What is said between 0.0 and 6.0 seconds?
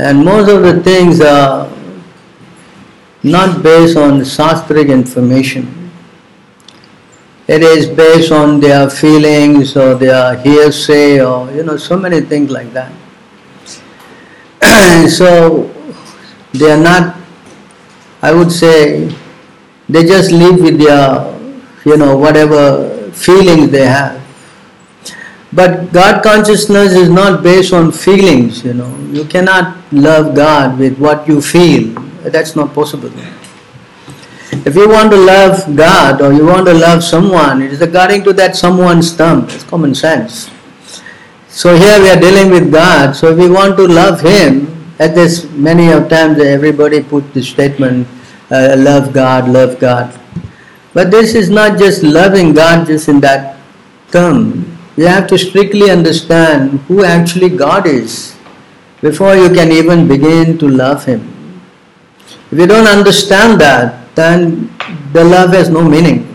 And most of the things are not based on shastric information.